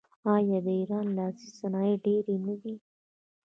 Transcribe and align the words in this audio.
آیا 0.33 0.57
د 0.65 0.67
ایران 0.79 1.07
لاسي 1.17 1.49
صنایع 1.59 1.95
ډیر 2.05 2.23
نه 2.45 2.55
دي؟ 2.61 2.73